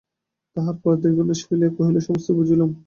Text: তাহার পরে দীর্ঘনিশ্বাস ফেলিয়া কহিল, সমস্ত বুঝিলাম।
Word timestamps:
তাহার 0.55 0.75
পরে 0.81 0.97
দীর্ঘনিশ্বাস 1.03 1.47
ফেলিয়া 1.47 1.71
কহিল, 1.77 1.95
সমস্ত 2.07 2.27
বুঝিলাম। 2.37 2.69